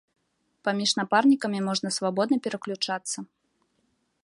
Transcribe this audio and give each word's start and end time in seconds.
Паміж 0.67 0.91
напарнікамі 0.99 1.59
можна 1.67 1.93
свабодна 1.99 2.37
пераключацца. 2.47 3.17